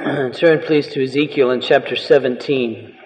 [0.32, 2.96] Turn, please, to Ezekiel in chapter 17.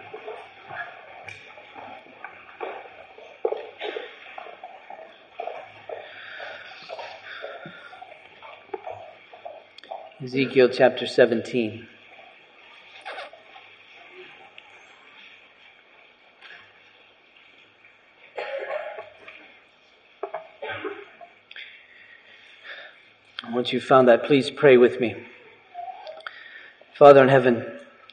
[10.22, 11.88] Ezekiel chapter 17.
[23.50, 25.16] Once you've found that, please pray with me.
[26.98, 27.66] Father in heaven,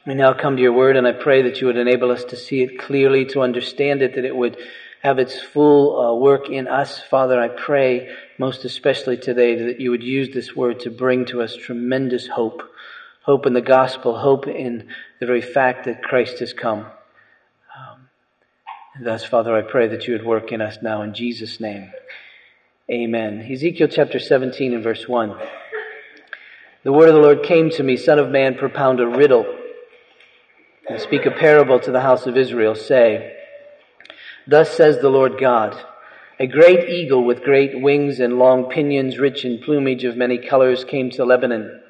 [0.08, 2.36] we now come to your word, and I pray that you would enable us to
[2.36, 4.56] see it clearly, to understand it, that it would
[5.04, 7.00] have its full uh, work in us.
[7.00, 11.42] Father, I pray most especially today that you would use this word to bring to
[11.42, 12.60] us tremendous hope.
[13.22, 14.88] Hope in the gospel, hope in
[15.20, 16.80] the very fact that Christ has come.
[16.80, 18.08] Um,
[19.00, 21.92] thus, Father, I pray that you would work in us now in Jesus' name.
[22.90, 23.46] Amen.
[23.48, 25.38] Ezekiel chapter 17 and verse 1.
[26.84, 29.46] The word of the Lord came to me, Son of man, propound a riddle,
[30.88, 32.74] and speak a parable to the house of Israel.
[32.74, 33.36] Say,
[34.48, 35.80] Thus says the Lord God,
[36.40, 40.82] a great eagle with great wings and long pinions, rich in plumage of many colors,
[40.82, 41.80] came to Lebanon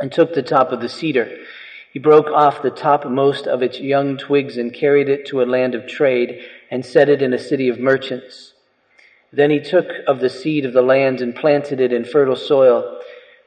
[0.00, 1.30] and took the top of the cedar.
[1.92, 5.76] He broke off the topmost of its young twigs and carried it to a land
[5.76, 6.40] of trade
[6.72, 8.54] and set it in a city of merchants.
[9.32, 12.98] Then he took of the seed of the land and planted it in fertile soil.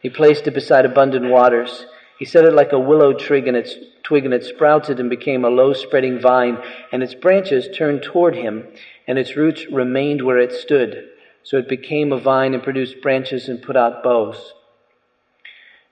[0.07, 1.85] He placed it beside abundant waters.
[2.17, 5.43] He set it like a willow twig and its twig and it sprouted and became
[5.43, 6.59] a low spreading vine
[6.93, 8.69] and its branches turned toward him
[9.05, 11.09] and its roots remained where it stood.
[11.43, 14.53] So it became a vine and produced branches and put out boughs.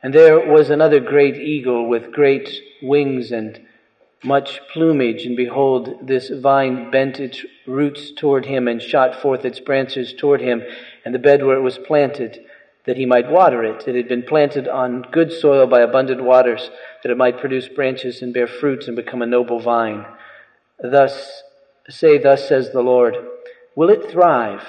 [0.02, 2.49] And there was another great eagle with great
[2.81, 3.59] wings and
[4.23, 9.59] much plumage, and behold, this vine bent its roots toward him and shot forth its
[9.59, 10.63] branches toward him,
[11.03, 12.39] and the bed where it was planted
[12.86, 13.88] that he might water it.
[13.88, 16.69] It had been planted on good soil by abundant waters,
[17.02, 20.05] that it might produce branches and bear fruits and become a noble vine.
[20.80, 21.44] Thus,
[21.89, 23.16] say, thus says the Lord,
[23.76, 24.64] will it thrive?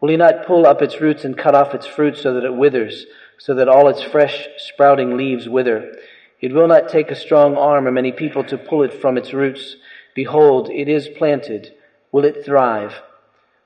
[0.00, 2.54] Will he not pull up its roots and cut off its fruit so that it
[2.54, 3.06] withers,
[3.38, 5.94] so that all its fresh sprouting leaves wither?
[6.40, 9.32] It will not take a strong arm or many people to pull it from its
[9.32, 9.76] roots.
[10.14, 11.74] Behold, it is planted.
[12.12, 13.02] Will it thrive?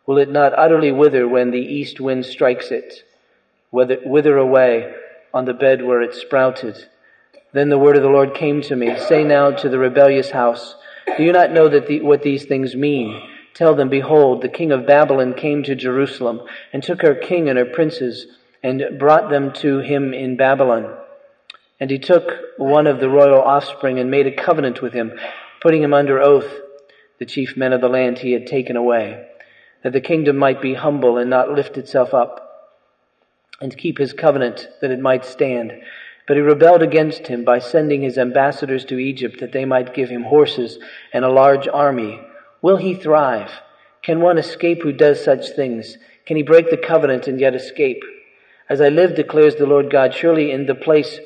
[0.06, 3.05] Will it not utterly wither when the east wind strikes it?
[3.70, 4.94] Wither away
[5.32, 6.88] on the bed where it sprouted.
[7.53, 10.76] Then the word of the Lord came to me, Say now to the rebellious house,
[11.16, 13.20] Do you not know that the, what these things mean?
[13.54, 16.42] Tell them, Behold, the king of Babylon came to Jerusalem,
[16.72, 18.26] and took her king and her princes,
[18.62, 20.97] and brought them to him in Babylon.
[21.81, 25.12] And he took one of the royal offspring, and made a covenant with him,
[25.60, 26.60] putting him under oath,
[27.19, 29.26] the chief men of the land he had taken away,
[29.82, 32.50] that the kingdom might be humble and not lift itself up
[33.60, 35.72] and keep his covenant that it might stand.
[36.26, 40.09] But he rebelled against him by sending his ambassadors to Egypt that they might give
[40.09, 40.78] him horses
[41.12, 42.20] and a large army.
[42.62, 43.50] Will he thrive?
[44.03, 45.99] Can one escape who does such things?
[46.26, 48.03] Can he break the covenant and yet escape?
[48.69, 51.19] As I live, declares the Lord God, surely in the place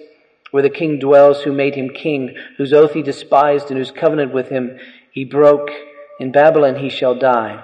[0.50, 4.32] where the king dwells who made him king, whose oath he despised and whose covenant
[4.32, 4.78] with him
[5.10, 5.70] he broke,
[6.18, 7.62] in Babylon he shall die.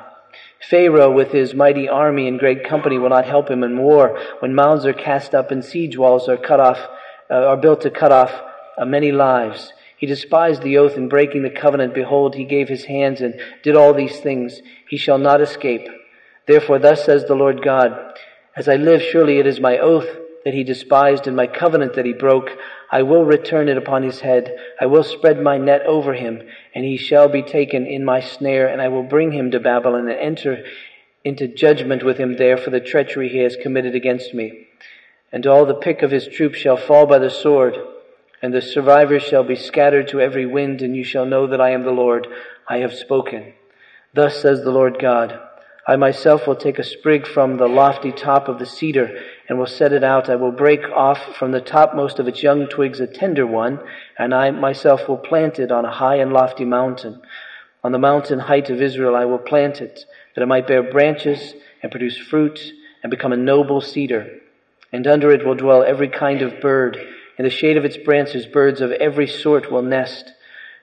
[0.68, 4.54] Pharaoh with his mighty army and great company will not help him in war when
[4.54, 6.78] mounds are cast up and siege walls are cut off,
[7.30, 8.32] uh, are built to cut off
[8.76, 9.72] uh, many lives.
[9.96, 11.94] He despised the oath in breaking the covenant.
[11.94, 14.60] Behold, he gave his hands and did all these things.
[14.88, 15.88] He shall not escape.
[16.46, 18.18] Therefore, thus says the Lord God,
[18.56, 20.08] as I live, surely it is my oath
[20.44, 22.50] that he despised and my covenant that he broke.
[22.90, 24.56] I will return it upon his head.
[24.80, 26.42] I will spread my net over him,
[26.74, 30.08] and he shall be taken in my snare, and I will bring him to Babylon
[30.08, 30.64] and enter
[31.24, 34.66] into judgment with him there for the treachery he has committed against me.
[35.32, 37.76] And all the pick of his troops shall fall by the sword,
[38.42, 41.70] and the survivors shall be scattered to every wind, and you shall know that I
[41.70, 42.26] am the Lord.
[42.68, 43.52] I have spoken.
[44.14, 45.38] Thus says the Lord God.
[45.86, 49.66] I myself will take a sprig from the lofty top of the cedar and will
[49.66, 50.30] set it out.
[50.30, 53.80] I will break off from the topmost of its young twigs a tender one,
[54.16, 57.20] and I myself will plant it on a high and lofty mountain.
[57.82, 60.04] On the mountain height of Israel I will plant it,
[60.34, 62.60] that it might bear branches and produce fruit
[63.02, 64.38] and become a noble cedar.
[64.92, 66.96] And under it will dwell every kind of bird.
[67.36, 70.32] In the shade of its branches birds of every sort will nest.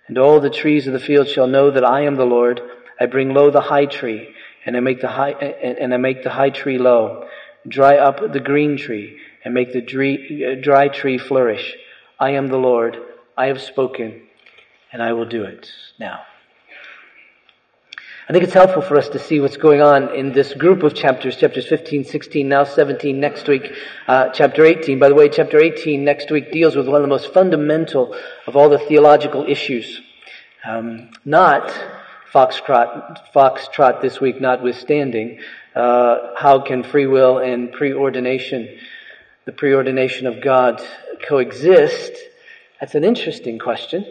[0.07, 2.61] And all the trees of the field shall know that I am the Lord.
[2.99, 4.33] I bring low the high tree
[4.67, 7.25] and I make the high, and I make the high tree low,
[7.67, 11.75] dry up the green tree, and make the dry tree flourish.
[12.19, 12.97] I am the Lord.
[13.37, 14.23] I have spoken,
[14.91, 15.69] and I will do it.
[15.99, 16.21] Now,
[18.29, 20.93] I think it's helpful for us to see what's going on in this group of
[20.93, 23.71] chapters, chapters 15, 16, now 17, next week,
[24.05, 24.99] uh, chapter 18.
[24.99, 28.13] By the way, chapter 18 next week deals with one of the most fundamental
[28.45, 30.01] of all the theological issues.
[30.65, 31.73] Um, not
[32.33, 35.39] foxtrot, foxtrot this week notwithstanding,
[35.77, 38.79] uh, how can free will and preordination,
[39.45, 40.81] the preordination of God,
[41.27, 42.13] coexist?
[42.79, 44.05] That's an interesting question,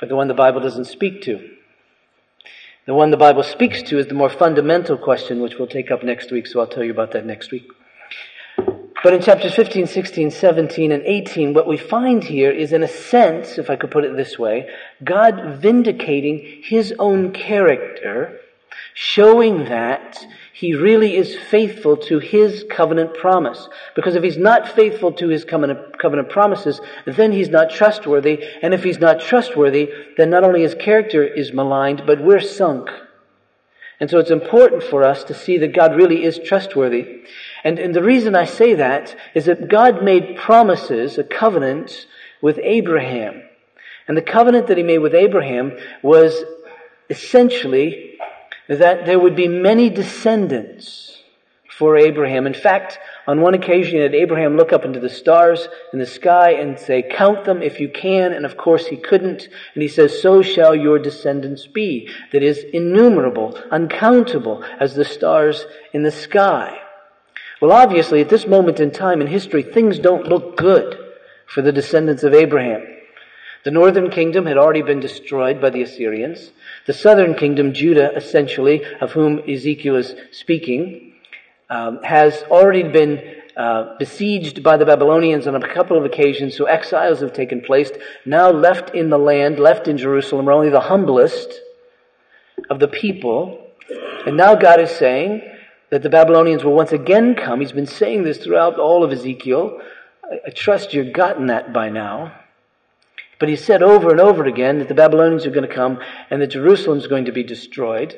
[0.00, 1.50] but the one the Bible doesn't speak to.
[2.86, 6.02] The one the Bible speaks to is the more fundamental question, which we'll take up
[6.02, 7.68] next week, so I'll tell you about that next week.
[9.04, 12.88] But in chapters 15, 16, 17, and 18, what we find here is, in a
[12.88, 14.68] sense, if I could put it this way,
[15.02, 18.40] God vindicating His own character,
[18.94, 23.68] showing that he really is faithful to his covenant promise.
[23.96, 28.44] Because if he's not faithful to his covenant, covenant promises, then he's not trustworthy.
[28.62, 32.90] And if he's not trustworthy, then not only his character is maligned, but we're sunk.
[33.98, 37.22] And so it's important for us to see that God really is trustworthy.
[37.64, 42.06] And, and the reason I say that is that God made promises, a covenant
[42.40, 43.42] with Abraham.
[44.06, 46.42] And the covenant that he made with Abraham was
[47.08, 48.18] essentially
[48.76, 51.18] that there would be many descendants
[51.78, 52.46] for Abraham.
[52.46, 56.06] In fact, on one occasion, he had Abraham look up into the stars in the
[56.06, 58.32] sky and say, Count them if you can.
[58.32, 59.48] And of course, he couldn't.
[59.74, 62.08] And he says, So shall your descendants be.
[62.32, 66.78] That is, innumerable, uncountable as the stars in the sky.
[67.60, 70.98] Well, obviously, at this moment in time in history, things don't look good
[71.46, 72.84] for the descendants of Abraham.
[73.64, 76.50] The northern kingdom had already been destroyed by the Assyrians.
[76.86, 81.14] The southern kingdom, Judah, essentially, of whom Ezekiel is speaking,
[81.70, 86.64] um, has already been uh, besieged by the Babylonians on a couple of occasions, so
[86.64, 87.90] exiles have taken place.
[88.24, 91.60] Now left in the land, left in Jerusalem, are only the humblest
[92.70, 93.66] of the people.
[94.26, 95.42] And now God is saying
[95.90, 97.60] that the Babylonians will once again come.
[97.60, 99.80] He's been saying this throughout all of Ezekiel.
[100.24, 102.32] I, I trust you've gotten that by now.
[103.42, 105.98] But he said over and over again that the Babylonians are going to come
[106.30, 108.16] and that Jerusalem is going to be destroyed.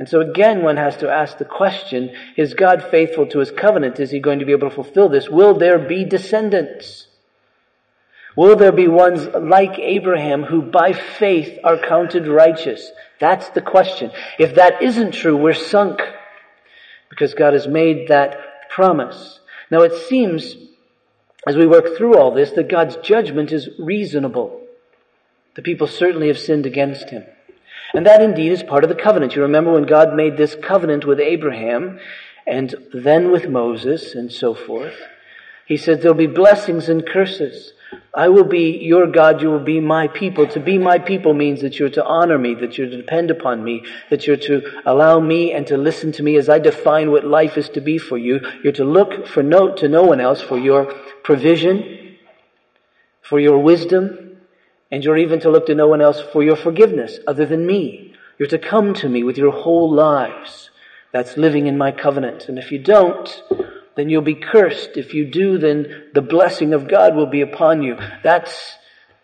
[0.00, 4.00] And so again, one has to ask the question, is God faithful to his covenant?
[4.00, 5.28] Is he going to be able to fulfill this?
[5.28, 7.06] Will there be descendants?
[8.34, 12.90] Will there be ones like Abraham who by faith are counted righteous?
[13.20, 14.10] That's the question.
[14.36, 16.00] If that isn't true, we're sunk
[17.08, 19.38] because God has made that promise.
[19.70, 20.56] Now it seems
[21.46, 24.62] as we work through all this that God's judgment is reasonable.
[25.54, 27.24] The people certainly have sinned against him.
[27.94, 29.36] And that indeed is part of the covenant.
[29.36, 32.00] You remember when God made this covenant with Abraham
[32.46, 34.96] and then with Moses and so forth.
[35.66, 37.72] He said there'll be blessings and curses.
[38.14, 40.46] I will be your God, you will be my people.
[40.48, 43.62] To be my people means that you're to honor me, that you're to depend upon
[43.62, 47.26] me, that you're to allow me and to listen to me as I define what
[47.26, 48.40] life is to be for you.
[48.62, 50.86] You're to look for no, to no one else for your
[51.22, 52.16] provision,
[53.20, 54.38] for your wisdom,
[54.90, 58.14] and you're even to look to no one else for your forgiveness other than me.
[58.38, 60.70] You're to come to me with your whole lives.
[61.12, 62.48] That's living in my covenant.
[62.48, 63.42] And if you don't,
[63.96, 64.96] then you'll be cursed.
[64.96, 67.96] If you do, then the blessing of God will be upon you.
[68.22, 68.74] That's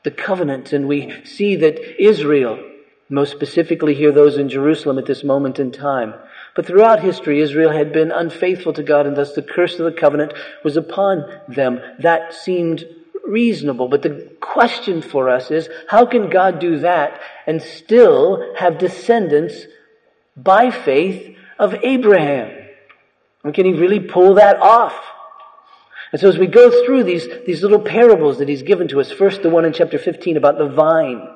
[0.02, 0.72] the covenant.
[0.72, 2.58] And we see that Israel,
[3.08, 6.14] most specifically here those in Jerusalem at this moment in time,
[6.54, 9.98] but throughout history, Israel had been unfaithful to God, and thus the curse of the
[9.98, 11.80] covenant was upon them.
[12.00, 12.84] That seemed
[13.26, 13.88] reasonable.
[13.88, 19.66] But the question for us is, how can God do that and still have descendants
[20.36, 22.61] by faith of Abraham?
[23.44, 24.94] And can he really pull that off?
[26.12, 29.10] And so as we go through these, these little parables that he's given to us,
[29.10, 31.26] first the one in chapter 15 about the vine,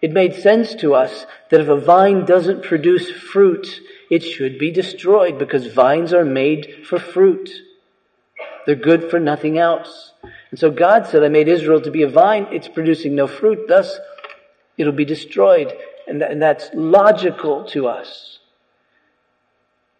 [0.00, 3.80] it made sense to us that if a vine doesn't produce fruit,
[4.10, 7.50] it should be destroyed because vines are made for fruit.
[8.64, 10.12] They're good for nothing else.
[10.50, 12.46] And so God said, I made Israel to be a vine.
[12.52, 13.68] It's producing no fruit.
[13.68, 13.98] Thus,
[14.78, 15.74] it'll be destroyed.
[16.06, 18.37] And, and that's logical to us.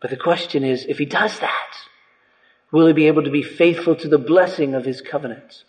[0.01, 1.75] But the question is, if he does that,
[2.71, 5.65] will he be able to be faithful to the blessing of his covenant?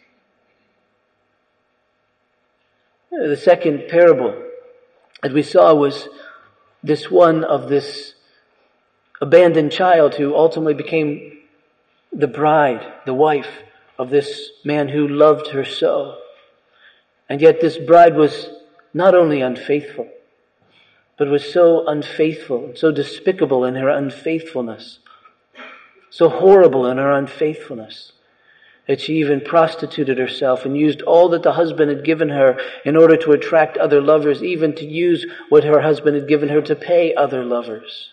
[3.12, 4.36] The second parable
[5.24, 6.08] that we saw was
[6.84, 8.14] this one of this
[9.20, 11.40] abandoned child who ultimately became
[12.14, 13.50] the bride, the wife
[13.98, 16.18] of this man who loved her so.
[17.28, 18.50] And yet this bride was
[18.94, 20.08] not only unfaithful,
[21.20, 25.00] but was so unfaithful, so despicable in her unfaithfulness,
[26.10, 28.14] so horrible in her unfaithfulness.
[28.90, 32.98] that she even prostituted herself and used all that the husband had given her in
[32.98, 36.76] order to attract other lovers, even to use what her husband had given her to
[36.76, 38.10] pay other lovers.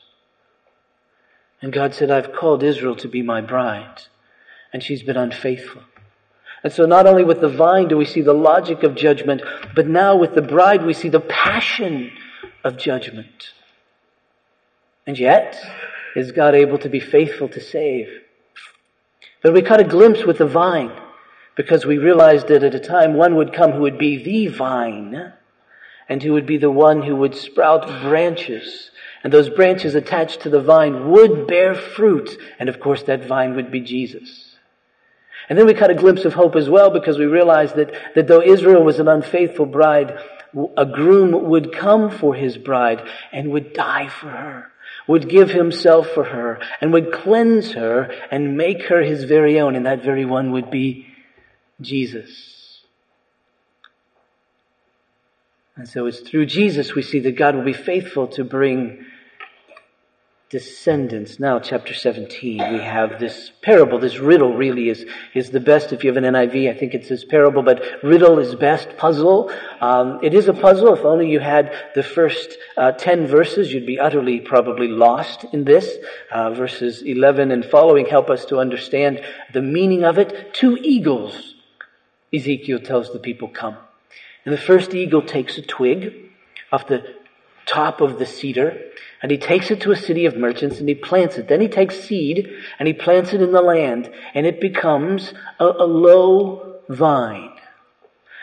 [1.62, 4.02] And God said, I've called Israel to be my bride,
[4.70, 5.80] and she's been unfaithful.
[6.62, 9.40] And so not only with the vine do we see the logic of judgment,
[9.74, 12.12] but now with the bride we see the passion
[12.66, 13.52] of judgment.
[15.06, 15.56] And yet,
[16.16, 18.08] is God able to be faithful to save?
[19.42, 20.90] But we caught a glimpse with the vine
[21.56, 25.32] because we realized that at a time one would come who would be the vine
[26.08, 28.90] and who would be the one who would sprout branches.
[29.22, 32.36] And those branches attached to the vine would bear fruit.
[32.58, 34.56] And of course that vine would be Jesus.
[35.48, 38.26] And then we caught a glimpse of hope as well because we realized that, that
[38.26, 40.18] though Israel was an unfaithful bride,
[40.76, 44.70] a groom would come for his bride and would die for her
[45.06, 49.76] would give himself for her and would cleanse her and make her his very own.
[49.76, 51.06] And that very one would be
[51.80, 52.80] Jesus.
[55.76, 59.04] And so it's through Jesus we see that God will be faithful to bring
[60.48, 61.40] descendants.
[61.40, 63.98] Now, chapter 17, we have this parable.
[63.98, 65.92] This riddle really is, is the best.
[65.92, 68.96] If you have an NIV, I think it's this parable, but riddle is best.
[68.96, 69.50] Puzzle.
[69.80, 70.94] Um, it is a puzzle.
[70.94, 75.64] If only you had the first uh, 10 verses, you'd be utterly probably lost in
[75.64, 75.96] this.
[76.30, 79.20] Uh, verses 11 and following help us to understand
[79.52, 80.54] the meaning of it.
[80.54, 81.54] Two eagles,
[82.32, 83.76] Ezekiel tells the people, come.
[84.44, 86.14] And the first eagle takes a twig
[86.70, 87.15] off the
[87.66, 88.80] top of the cedar
[89.22, 91.48] and he takes it to a city of merchants and he plants it.
[91.48, 95.64] Then he takes seed and he plants it in the land and it becomes a,
[95.64, 97.52] a low vine.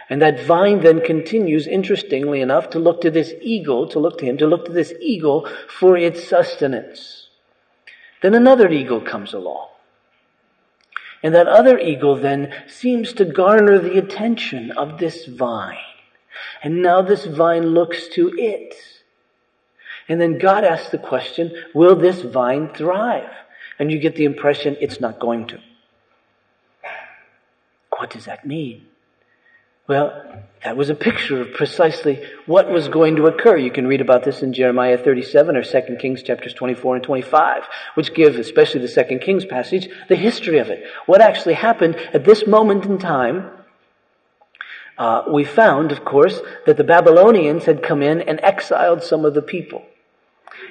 [0.10, 4.26] And that vine then continues, interestingly enough, to look to this eagle, to look to
[4.26, 7.30] him, to look to this eagle for its sustenance.
[8.22, 9.70] Then another eagle comes along.
[11.24, 15.78] And that other eagle then seems to garner the attention of this vine.
[16.62, 18.76] And now this vine looks to it.
[20.10, 23.30] And then God asks the question, will this vine thrive?
[23.80, 25.60] And you get the impression it's not going to.
[27.98, 28.86] What does that mean?
[29.88, 33.58] Well, that was a picture of precisely what was going to occur.
[33.58, 37.64] You can read about this in Jeremiah 37 or 2 Kings chapters 24 and 25,
[37.96, 40.86] which give, especially the 2 Kings passage, the history of it.
[41.06, 43.50] What actually happened at this moment in time
[44.98, 49.34] uh, we found, of course, that the Babylonians had come in and exiled some of
[49.34, 49.84] the people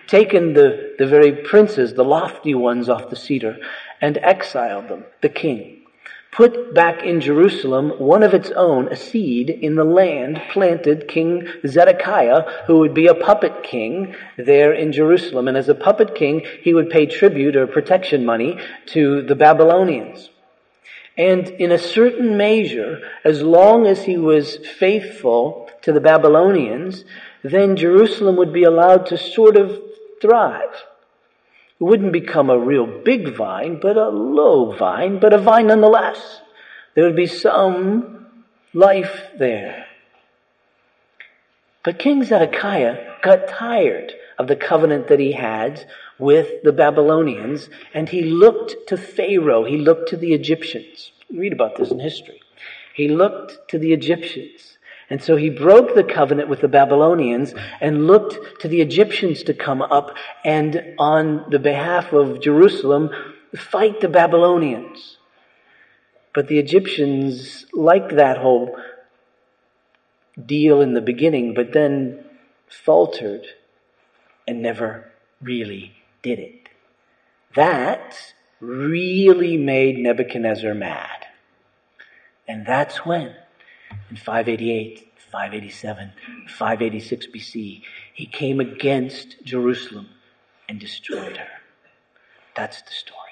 [0.07, 3.57] taken the, the very princes, the lofty ones off the cedar,
[4.01, 5.83] and exiled them, the king.
[6.33, 11.47] Put back in Jerusalem one of its own, a seed in the land planted King
[11.67, 15.47] Zedekiah, who would be a puppet king there in Jerusalem.
[15.47, 20.31] And as a puppet king, he would pay tribute or protection money to the Babylonians.
[21.19, 27.05] And in a certain measure, as long as he was faithful to the Babylonians,
[27.43, 29.81] then Jerusalem would be allowed to sort of
[30.21, 30.75] thrive.
[31.81, 36.41] It wouldn't become a real big vine, but a low vine, but a vine nonetheless.
[36.95, 38.27] There would be some
[38.73, 39.87] life there.
[41.85, 45.85] But King Zedekiah got tired of the covenant that he had
[46.19, 51.11] with the Babylonians, and he looked to Pharaoh, he looked to the Egyptians.
[51.35, 52.41] Read about this in history.
[52.95, 54.72] He looked to the Egyptians.
[55.13, 57.53] And so he broke the covenant with the Babylonians
[57.83, 63.11] and looked to the Egyptians to come up and on the behalf of Jerusalem
[63.55, 65.19] fight the Babylonians.
[66.35, 68.75] But the Egyptians liked that whole
[70.47, 72.25] deal in the beginning, but then
[72.71, 73.45] faltered
[74.49, 75.93] and never really
[76.23, 76.71] did it.
[77.55, 78.17] That
[78.61, 81.27] really made Nebuchadnezzar mad.
[82.49, 83.37] And that's when
[84.13, 86.13] in 588, 587,
[86.47, 90.11] 586 BC, he came against Jerusalem
[90.69, 91.49] and destroyed her.
[92.55, 93.32] That's the story.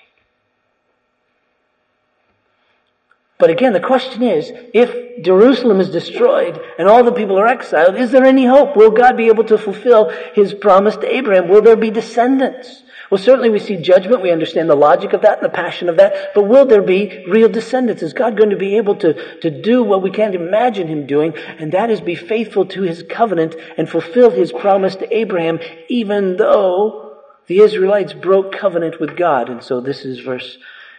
[3.40, 7.96] But again, the question is, if Jerusalem is destroyed and all the people are exiled,
[7.96, 8.76] is there any hope?
[8.76, 11.48] Will God be able to fulfill his promise to Abraham?
[11.48, 12.82] Will there be descendants?
[13.10, 14.22] Well, certainly we see judgment.
[14.22, 16.32] We understand the logic of that and the passion of that.
[16.32, 18.02] But will there be real descendants?
[18.02, 21.34] Is God going to be able to, to do what we can't imagine Him doing?
[21.58, 26.36] And that is be faithful to His covenant and fulfill His promise to Abraham, even
[26.36, 27.16] though
[27.48, 29.48] the Israelites broke covenant with God.
[29.48, 30.58] And so this is verse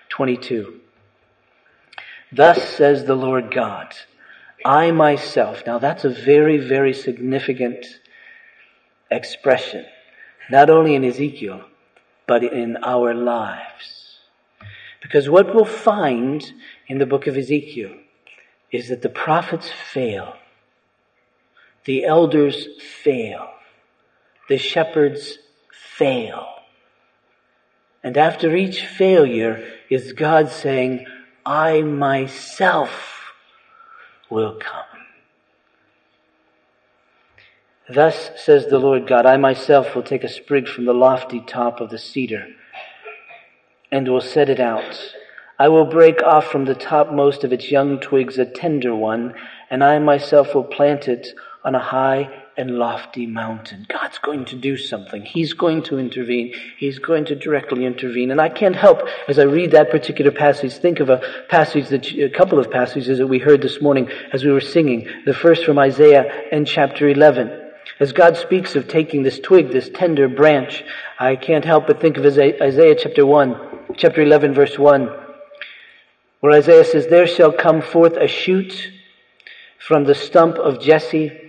[0.10, 0.81] 22.
[2.32, 3.94] Thus says the Lord God,
[4.64, 5.64] I myself.
[5.66, 7.86] Now that's a very, very significant
[9.10, 9.86] expression.
[10.50, 11.66] Not only in Ezekiel,
[12.28, 14.20] but in our lives.
[15.02, 16.54] Because what we'll find
[16.88, 17.96] in the book of Ezekiel
[18.72, 20.36] is that the prophets fail.
[21.86, 22.68] The elders
[23.04, 23.50] fail.
[24.48, 25.40] The shepherds
[25.72, 26.48] fail.
[28.04, 31.06] And after each failure is God saying,
[31.46, 33.34] I myself
[34.30, 34.86] will come.
[37.90, 41.82] Thus says the Lord God, I myself will take a sprig from the lofty top
[41.82, 42.48] of the cedar
[43.92, 45.14] and will set it out.
[45.60, 49.36] I will break off from the topmost of its young twigs a tender one,
[49.70, 51.28] and I myself will plant it
[51.64, 53.86] on a high and lofty mountain.
[53.90, 55.24] God's going to do something.
[55.24, 56.54] He's going to intervene.
[56.78, 58.32] He's going to directly intervene.
[58.32, 62.12] And I can't help, as I read that particular passage, think of a passage that,
[62.12, 65.08] a couple of passages that we heard this morning as we were singing.
[65.26, 67.60] The first from Isaiah and chapter 11.
[68.00, 70.84] As God speaks of taking this twig, this tender branch,
[71.20, 75.10] I can't help but think of Isaiah chapter 1, chapter 11 verse 1,
[76.40, 78.92] where Isaiah says, There shall come forth a shoot
[79.78, 81.41] from the stump of Jesse,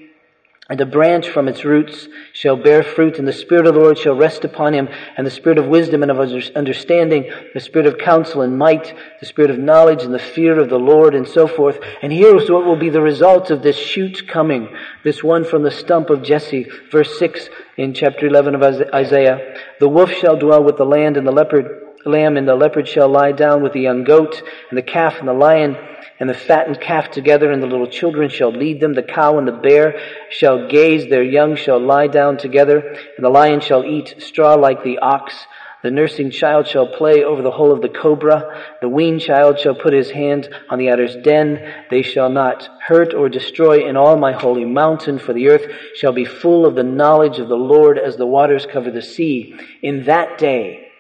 [0.69, 3.99] and a branch from its roots shall bear fruit, and the Spirit of the Lord
[3.99, 6.21] shall rest upon him, and the Spirit of wisdom and of
[6.54, 10.69] understanding, the Spirit of counsel and might, the Spirit of knowledge and the fear of
[10.69, 11.81] the Lord, and so forth.
[12.00, 14.69] And here's what will be the result of this shoot coming,
[15.02, 19.57] this one from the stump of Jesse, verse 6 in chapter 11 of Isaiah.
[19.81, 23.09] The wolf shall dwell with the land, and the leopard, lamb and the leopard shall
[23.09, 25.76] lie down with the young goat, and the calf and the lion
[26.21, 28.94] and the fattened calf together, and the little children shall lead them.
[28.94, 33.30] The cow and the bear shall gaze, their young shall lie down together, and the
[33.30, 35.35] lion shall eat straw like the ox.
[35.82, 38.62] The nursing child shall play over the hole of the cobra.
[38.80, 41.87] The weaned child shall put his hand on the adder's den.
[41.90, 45.66] They shall not hurt or destroy in all my holy mountain, for the earth
[45.97, 49.56] shall be full of the knowledge of the Lord as the waters cover the sea.
[49.82, 50.91] In that day,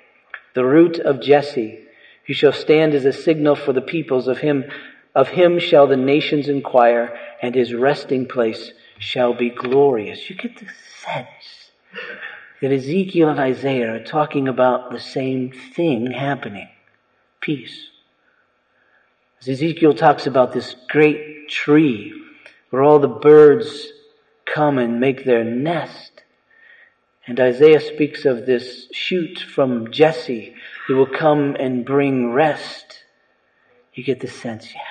[0.54, 1.80] the root of Jesse,
[2.26, 4.64] who shall stand as a signal for the peoples of him
[5.14, 10.30] of him shall the nations inquire, and his resting place shall be glorious.
[10.30, 10.68] You get the
[11.04, 11.70] sense
[12.62, 16.68] that Ezekiel and Isaiah are talking about the same thing happening
[17.42, 17.88] peace.
[19.40, 22.14] As Ezekiel talks about this great tree
[22.70, 23.88] where all the birds
[24.46, 26.11] come and make their nest,
[27.26, 30.54] and Isaiah speaks of this shoot from Jesse
[30.86, 33.04] who will come and bring rest.
[33.94, 34.82] You get the sense, yes,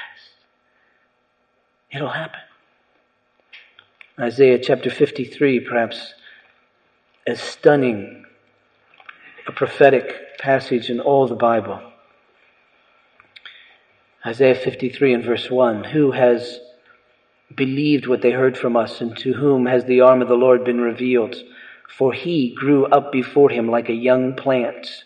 [1.91, 2.39] It'll happen.
[4.19, 6.13] Isaiah chapter 53, perhaps
[7.27, 8.25] as stunning
[9.47, 11.81] a prophetic passage in all the Bible.
[14.25, 16.59] Isaiah 53 and verse 1 Who has
[17.53, 20.63] believed what they heard from us, and to whom has the arm of the Lord
[20.63, 21.35] been revealed?
[21.97, 25.03] For he grew up before him like a young plant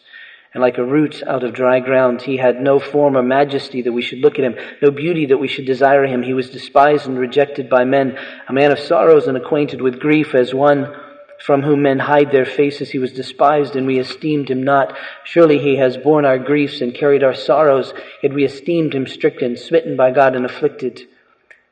[0.54, 2.22] and like a root out of dry ground.
[2.22, 5.38] He had no form or majesty that we should look at him, no beauty that
[5.38, 6.24] we should desire him.
[6.24, 8.18] He was despised and rejected by men,
[8.48, 10.96] a man of sorrows and acquainted with grief, as one
[11.40, 12.90] from whom men hide their faces.
[12.90, 14.96] He was despised and we esteemed him not.
[15.26, 17.94] Surely he has borne our griefs and carried our sorrows,
[18.24, 21.02] yet we esteemed him stricken, smitten by God and afflicted.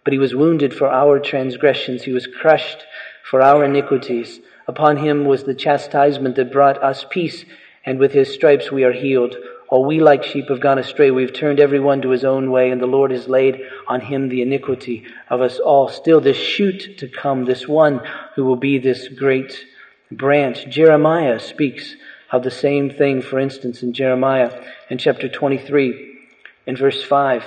[0.04, 2.04] But he was wounded for our transgressions.
[2.04, 2.84] He was crushed
[3.24, 4.42] for our iniquities.
[4.68, 7.46] Upon him was the chastisement that brought us peace
[7.86, 9.36] and with his stripes we are healed.
[9.70, 11.12] All we like sheep have gone astray.
[11.12, 14.30] We've turned every one to his own way, and the Lord has laid on him
[14.30, 15.90] the iniquity of us all.
[15.90, 18.00] Still, this shoot to come, this one
[18.36, 19.66] who will be this great
[20.12, 20.68] branch.
[20.70, 21.96] Jeremiah speaks
[22.32, 24.52] of the same thing, for instance, in Jeremiah
[24.90, 26.20] in chapter 23,
[26.68, 27.44] in verse 5.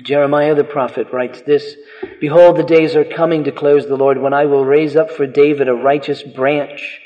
[0.00, 1.76] Jeremiah the prophet writes this
[2.20, 5.68] Behold, the days are coming, declares the Lord, when I will raise up for David
[5.68, 7.00] a righteous branch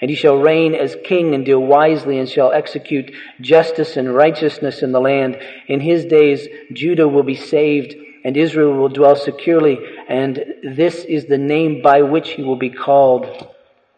[0.00, 4.82] and he shall reign as king and deal wisely and shall execute justice and righteousness
[4.82, 5.38] in the land.
[5.66, 9.78] In his days, Judah will be saved and Israel will dwell securely.
[10.08, 13.48] And this is the name by which he will be called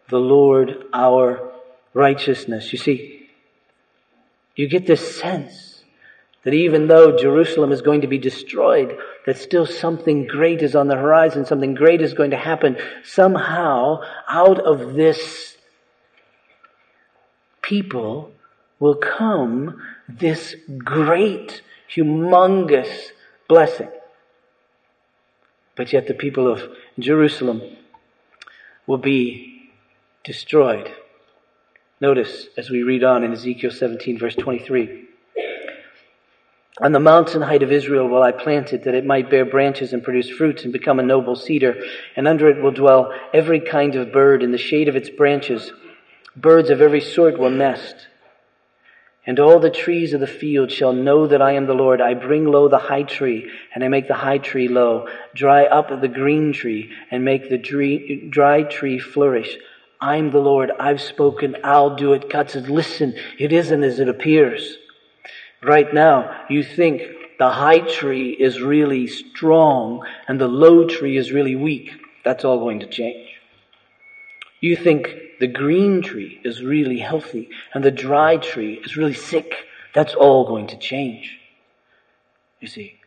[0.09, 1.53] the Lord our
[1.93, 2.73] righteousness.
[2.73, 3.29] You see,
[4.57, 5.70] you get this sense
[6.45, 10.89] that even though Jerusalem is going to be destroyed, that still something great is on
[10.89, 12.79] the horizon, something great is going to happen.
[13.05, 15.57] Somehow, out of this
[17.63, 18.33] people
[18.79, 21.63] will come this great,
[21.95, 23.11] humongous
[23.49, 23.91] blessing.
[25.77, 26.63] But yet the people of
[26.99, 27.63] Jerusalem
[28.87, 29.71] will be
[30.25, 30.91] destroyed.
[32.01, 35.10] Notice as we read on in Ezekiel 17 verse 23.
[36.83, 39.93] On the mountain height of Israel will I plant it, that it might bear branches
[39.93, 41.77] and produce fruits and become a noble cedar,
[42.17, 45.71] and under it will dwell every kind of bird in the shade of its branches.
[46.35, 48.07] Birds of every sort will nest.
[49.27, 52.01] And all the trees of the field shall know that I am the Lord.
[52.01, 55.07] I bring low the high tree, and I make the high tree low.
[55.35, 57.59] Dry up the green tree, and make the
[58.31, 59.59] dry tree flourish.
[60.01, 60.71] I'm the Lord.
[60.81, 61.59] I've spoken.
[61.63, 62.31] I'll do it.
[62.31, 64.79] God says, listen, it isn't as it appears.
[65.63, 67.03] Right now, you think
[67.39, 71.91] the high tree is really strong and the low tree is really weak.
[72.25, 73.29] That's all going to change.
[74.61, 79.55] You think the green tree is really healthy and the dry tree is really sick.
[79.95, 81.39] That's all going to change.
[82.61, 83.01] You see.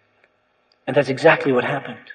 [0.85, 2.11] And that's exactly what happened.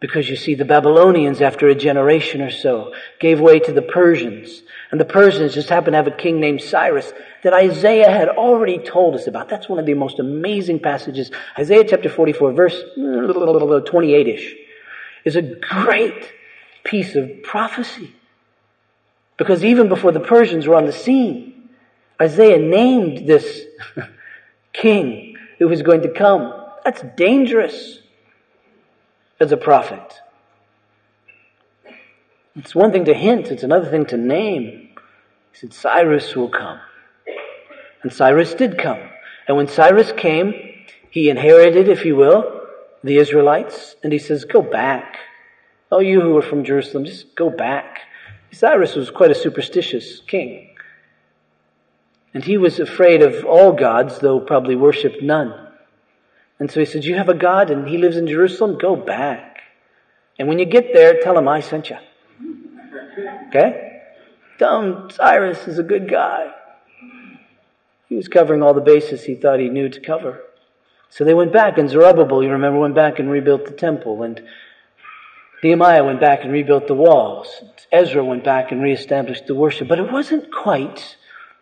[0.00, 4.62] Because you see, the Babylonians, after a generation or so, gave way to the Persians.
[4.90, 7.12] And the Persians just happened to have a king named Cyrus
[7.44, 9.50] that Isaiah had already told us about.
[9.50, 11.30] That's one of the most amazing passages.
[11.58, 14.54] Isaiah chapter 44, verse mm, 28-ish,
[15.26, 16.32] is a great
[16.82, 18.14] piece of prophecy.
[19.36, 21.68] Because even before the Persians were on the scene,
[22.20, 23.64] Isaiah named this
[24.72, 26.54] king who was going to come.
[26.84, 27.99] That's dangerous
[29.40, 30.20] as a prophet.
[32.56, 34.90] It's one thing to hint, it's another thing to name.
[35.52, 36.78] He said, Cyrus will come.
[38.02, 39.00] And Cyrus did come.
[39.48, 40.52] And when Cyrus came,
[41.10, 42.60] he inherited, if you will,
[43.02, 45.16] the Israelites, and he says, Go back.
[45.90, 48.00] Oh, you who are from Jerusalem, just go back.
[48.52, 50.76] Cyrus was quite a superstitious king.
[52.32, 55.69] And he was afraid of all gods, though probably worshipped none.
[56.60, 58.78] And so he said, You have a God and he lives in Jerusalem?
[58.78, 59.62] Go back.
[60.38, 61.96] And when you get there, tell him I sent you.
[63.48, 64.02] Okay?
[64.58, 66.52] Tell him Cyrus is a good guy.
[68.08, 70.42] He was covering all the bases he thought he knew to cover.
[71.08, 74.40] So they went back, and Zerubbabel, you remember, went back and rebuilt the temple, and
[75.62, 77.62] Nehemiah went back and rebuilt the walls.
[77.90, 79.88] Ezra went back and reestablished the worship.
[79.88, 81.16] But it wasn't quite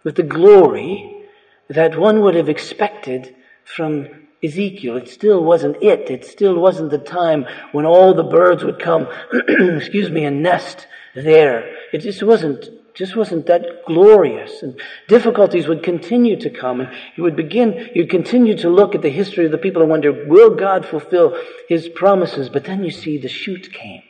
[0.05, 1.25] with the glory
[1.69, 3.35] that one would have expected
[3.65, 4.97] from Ezekiel.
[4.97, 6.11] It still wasn't it.
[6.11, 9.09] It still wasn't the time when all the birds would come,
[9.49, 11.75] excuse me, and nest there.
[11.93, 14.63] It just wasn't, just wasn't that glorious.
[14.63, 19.03] And difficulties would continue to come and you would begin, you'd continue to look at
[19.03, 21.37] the history of the people and wonder, will God fulfill
[21.69, 22.49] His promises?
[22.49, 24.03] But then you see the shoot came.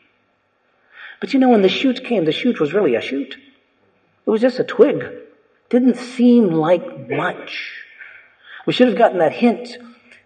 [1.20, 3.36] But you know, when the shoot came, the shoot was really a shoot.
[4.26, 5.04] It was just a twig.
[5.70, 7.72] Didn't seem like much.
[8.66, 9.78] We should have gotten that hint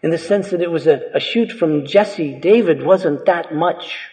[0.03, 2.35] in the sense that it was a, a shoot from Jesse.
[2.35, 4.11] David wasn't that much.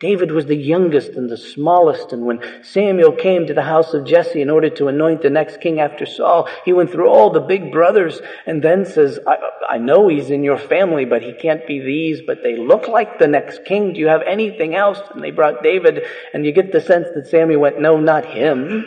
[0.00, 4.04] David was the youngest and the smallest, and when Samuel came to the house of
[4.04, 7.40] Jesse in order to anoint the next king after Saul, he went through all the
[7.40, 9.38] big brothers and then says, I,
[9.70, 13.18] I know he's in your family, but he can't be these, but they look like
[13.18, 13.92] the next king.
[13.92, 15.00] Do you have anything else?
[15.12, 18.84] And they brought David, and you get the sense that Samuel went, no, not him.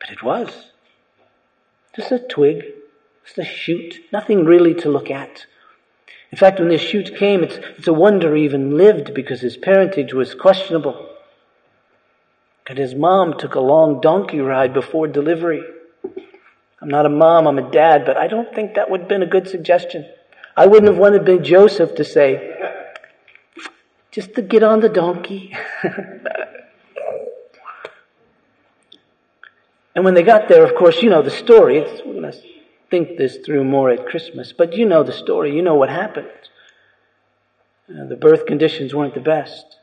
[0.00, 0.50] But it was.
[1.96, 2.64] Just a twig
[3.32, 4.00] the shoot.
[4.12, 5.46] Nothing really to look at.
[6.30, 9.56] In fact, when this shoot came, it's, it's a wonder he even lived because his
[9.56, 11.08] parentage was questionable.
[12.68, 15.62] And his mom took a long donkey ride before delivery.
[16.80, 19.22] I'm not a mom, I'm a dad, but I don't think that would have been
[19.22, 20.06] a good suggestion.
[20.56, 22.56] I wouldn't have wanted Big Joseph to say,
[24.12, 25.54] just to get on the donkey.
[29.94, 31.78] and when they got there, of course, you know the story.
[31.78, 32.40] It's,
[32.90, 35.54] think this through more at Christmas, but you know the story.
[35.54, 36.28] You know what happened.
[37.88, 39.76] Uh, the birth conditions weren't the best.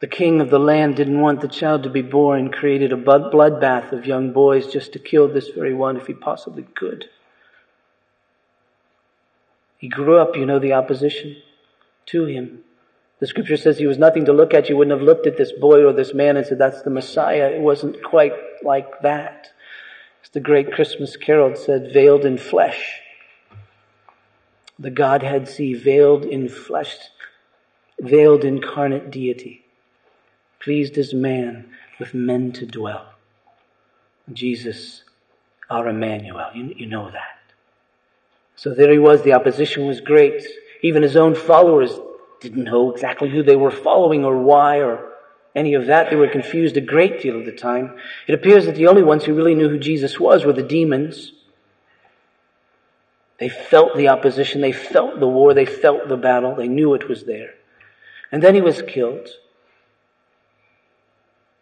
[0.00, 3.92] The king of the land didn't want the child to be born, created a bloodbath
[3.92, 7.04] of young boys just to kill this very one if he possibly could.
[9.76, 11.36] He grew up, you know, the opposition
[12.06, 12.60] to him.
[13.18, 14.70] The scripture says he was nothing to look at.
[14.70, 17.50] You wouldn't have looked at this boy or this man and said, that's the Messiah.
[17.50, 19.48] It wasn't quite like that.
[20.22, 23.00] As the great Christmas carol said, veiled in flesh.
[24.78, 26.96] The Godhead see veiled in flesh,
[28.00, 29.64] veiled incarnate deity,
[30.58, 33.12] pleased as man with men to dwell.
[34.32, 35.02] Jesus,
[35.68, 36.50] our Emmanuel.
[36.54, 37.38] You, you know that.
[38.56, 39.22] So there he was.
[39.22, 40.46] The opposition was great.
[40.82, 41.92] Even his own followers
[42.40, 45.09] didn't know exactly who they were following or why or
[45.54, 46.10] any of that.
[46.10, 47.96] They were confused a great deal of the time.
[48.26, 51.32] It appears that the only ones who really knew who Jesus was were the demons.
[53.38, 57.08] They felt the opposition, they felt the war, they felt the battle, they knew it
[57.08, 57.54] was there.
[58.30, 59.28] And then he was killed.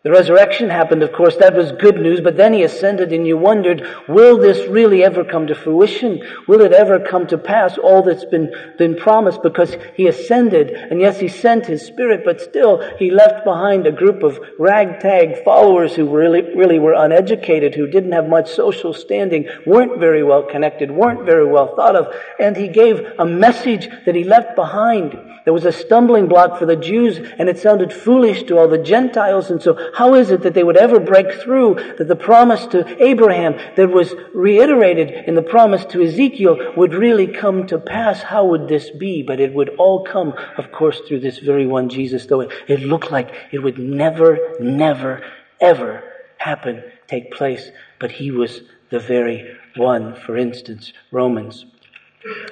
[0.05, 3.37] The resurrection happened, of course, that was good news, but then he ascended and you
[3.37, 6.23] wondered, will this really ever come to fruition?
[6.47, 9.43] Will it ever come to pass, all that's been, been promised?
[9.43, 13.93] Because he ascended, and yes, he sent his spirit, but still he left behind a
[13.93, 19.49] group of ragtag followers who really, really were uneducated, who didn't have much social standing,
[19.67, 24.15] weren't very well connected, weren't very well thought of, and he gave a message that
[24.15, 25.19] he left behind.
[25.45, 28.79] There was a stumbling block for the Jews, and it sounded foolish to all the
[28.79, 32.67] Gentiles, and so how is it that they would ever break through that the promise
[32.67, 38.23] to Abraham that was reiterated in the promise to Ezekiel would really come to pass?
[38.23, 39.23] How would this be?
[39.23, 42.81] But it would all come, of course, through this very one Jesus, though it, it
[42.81, 45.23] looked like it would never, never,
[45.61, 46.03] ever
[46.39, 47.71] happen, take place.
[47.99, 50.15] But he was the very one.
[50.15, 51.67] For instance, Romans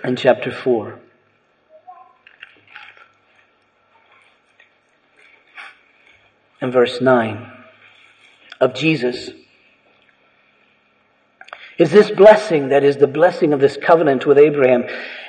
[0.05, 1.01] in chapter 4.
[6.61, 7.53] And verse 9
[8.61, 9.31] of Jesus
[11.79, 14.85] is this blessing that is the blessing of this covenant with Abraham,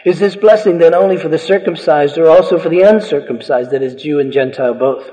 [0.05, 4.01] is this blessing then only for the circumcised or also for the uncircumcised, that is
[4.01, 5.09] Jew and Gentile both?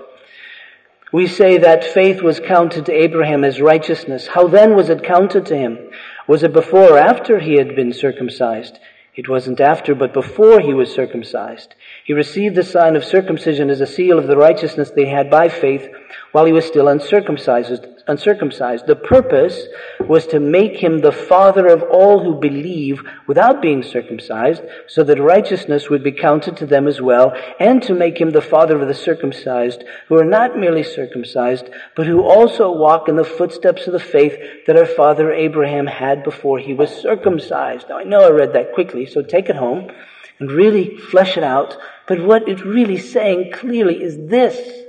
[1.12, 4.28] We say that faith was counted to Abraham as righteousness.
[4.28, 5.90] How then was it counted to him?
[6.26, 8.78] Was it before or after he had been circumcised?
[9.16, 11.74] It wasn't after, but before he was circumcised.
[12.04, 15.48] He received the sign of circumcision as a seal of the righteousness they had by
[15.48, 15.88] faith
[16.32, 17.86] while he was still uncircumcised.
[18.06, 18.86] Uncircumcised.
[18.86, 19.66] The purpose
[20.00, 25.18] was to make him the father of all who believe without being circumcised, so that
[25.18, 28.86] righteousness would be counted to them as well, and to make him the father of
[28.86, 33.94] the circumcised, who are not merely circumcised, but who also walk in the footsteps of
[33.94, 37.88] the faith that our father Abraham had before he was circumcised.
[37.88, 39.90] Now I know I read that quickly, so take it home
[40.38, 41.76] and really flesh it out.
[42.06, 44.83] But what it's really saying clearly is this.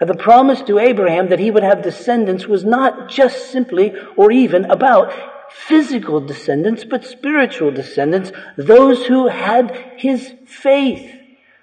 [0.00, 4.64] The promise to Abraham that he would have descendants was not just simply or even
[4.66, 5.12] about
[5.50, 11.10] physical descendants, but spiritual descendants, those who had his faith,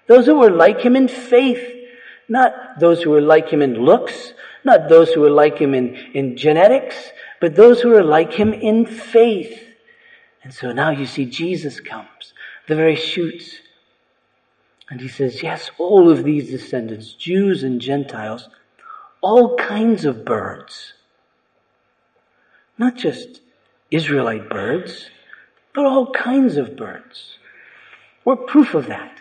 [0.07, 1.73] those who were like him in faith,
[2.27, 5.95] not those who were like him in looks, not those who were like him in,
[6.13, 6.95] in genetics,
[7.39, 9.61] but those who were like him in faith.
[10.43, 12.33] And so now you see Jesus comes,
[12.67, 13.59] the very shoots
[14.89, 18.49] and he says, yes, all of these descendants, Jews and Gentiles,
[19.21, 20.93] all kinds of birds.
[22.77, 23.41] Not just
[23.89, 25.09] Israelite birds,
[25.73, 27.37] but all kinds of birds.
[28.23, 29.19] We're proof of that.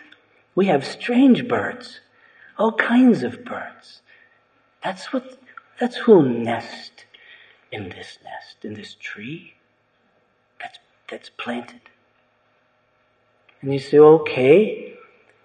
[0.53, 1.99] We have strange birds,
[2.57, 4.01] all kinds of birds.
[4.83, 5.37] That's what,
[5.79, 7.05] that's who'll nest
[7.71, 9.55] in this nest, in this tree
[10.59, 11.81] that's, that's planted.
[13.61, 14.94] And you say, okay,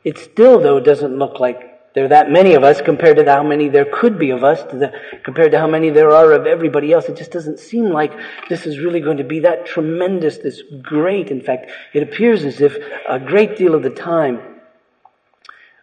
[0.04, 3.42] it still, though, doesn't look like there are that many of us compared to how
[3.42, 4.92] many there could be of us, to the,
[5.24, 7.06] compared to how many there are of everybody else.
[7.06, 8.12] It just doesn't seem like
[8.48, 11.30] this is really going to be that tremendous, this great.
[11.30, 12.76] In fact, it appears as if
[13.08, 14.40] a great deal of the time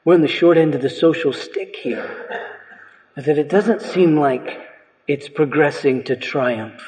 [0.06, 2.50] we're in the short end of the social stick here.
[3.18, 4.62] That it doesn't seem like
[5.08, 6.82] it's progressing to triumph.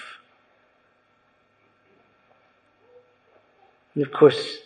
[3.95, 4.59] And of course,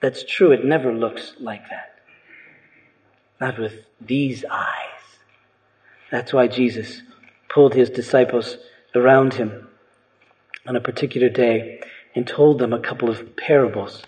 [0.00, 0.52] that's true.
[0.52, 1.87] It never looks like that
[3.40, 4.98] not with these eyes.
[6.10, 7.02] That's why Jesus
[7.48, 8.56] pulled his disciples
[8.94, 9.68] around him
[10.66, 11.80] on a particular day
[12.14, 14.02] and told them a couple of parables.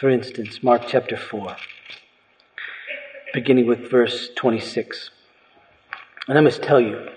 [0.00, 1.56] For instance, Mark chapter 4,
[3.32, 5.10] beginning with verse 26.
[6.28, 7.08] And I must tell you,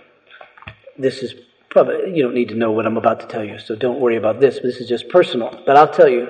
[0.97, 1.33] this is
[1.69, 4.15] probably, you don't need to know what I'm about to tell you, so don't worry
[4.15, 4.59] about this.
[4.61, 5.61] This is just personal.
[5.65, 6.27] But I'll tell you,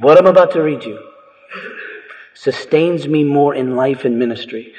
[0.00, 1.09] what I'm about to read you
[2.40, 4.72] sustains me more in life and ministry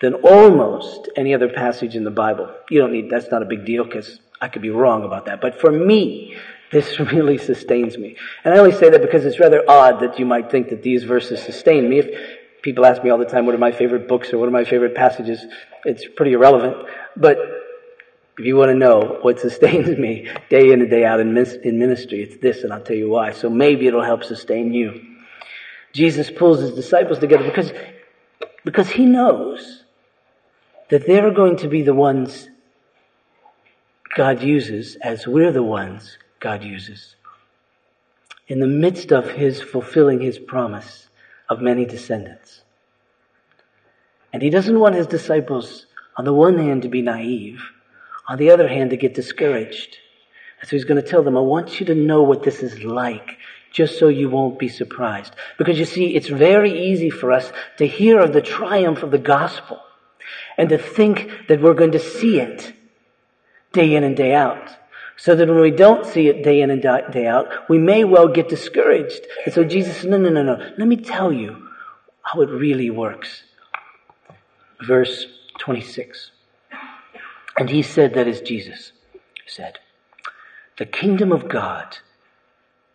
[0.00, 2.52] than almost any other passage in the Bible.
[2.68, 5.40] You don't need, that's not a big deal because I could be wrong about that.
[5.40, 6.36] But for me,
[6.72, 8.16] this really sustains me.
[8.42, 11.04] And I only say that because it's rather odd that you might think that these
[11.04, 12.00] verses sustain me.
[12.00, 14.58] If people ask me all the time, what are my favorite books or what are
[14.62, 15.46] my favorite passages?
[15.84, 16.84] It's pretty irrelevant.
[17.16, 17.38] But
[18.38, 22.24] if you want to know what sustains me day in and day out in ministry,
[22.24, 23.30] it's this, and I'll tell you why.
[23.30, 25.13] So maybe it'll help sustain you.
[25.94, 27.72] Jesus pulls his disciples together because,
[28.64, 29.84] because he knows
[30.90, 32.48] that they're going to be the ones
[34.16, 37.16] God uses as we're the ones God uses.
[38.48, 41.08] In the midst of his fulfilling his promise
[41.48, 42.62] of many descendants.
[44.32, 47.62] And he doesn't want his disciples, on the one hand, to be naive,
[48.28, 49.96] on the other hand, to get discouraged.
[50.60, 52.82] And so he's going to tell them, I want you to know what this is
[52.82, 53.38] like
[53.74, 55.34] just so you won't be surprised.
[55.58, 59.18] Because you see, it's very easy for us to hear of the triumph of the
[59.18, 59.80] gospel.
[60.56, 62.72] And to think that we're going to see it
[63.72, 64.70] day in and day out.
[65.16, 68.28] So that when we don't see it day in and day out, we may well
[68.28, 69.26] get discouraged.
[69.44, 70.72] And so Jesus said, no, no, no, no.
[70.78, 71.68] Let me tell you
[72.22, 73.42] how it really works.
[74.86, 75.26] Verse
[75.58, 76.30] 26.
[77.58, 78.92] And he said, that is Jesus,
[79.46, 79.78] said,
[80.78, 81.98] the kingdom of God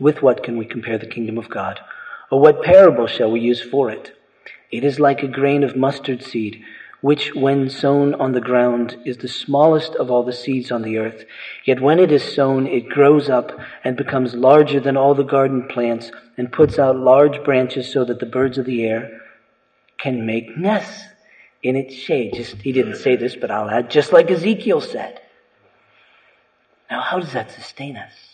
[0.00, 1.78] With what can we compare the kingdom of God?
[2.30, 4.12] Or what parable shall we use for it?
[4.72, 6.64] It is like a grain of mustard seed
[7.00, 10.98] which when sown on the ground is the smallest of all the seeds on the
[10.98, 11.24] earth.
[11.64, 15.66] Yet when it is sown, it grows up and becomes larger than all the garden
[15.68, 19.20] plants and puts out large branches so that the birds of the air
[19.98, 21.04] can make nests
[21.62, 22.34] in its shade.
[22.34, 25.20] Just, he didn't say this, but I'll add, just like Ezekiel said.
[26.90, 28.29] Now, how does that sustain us?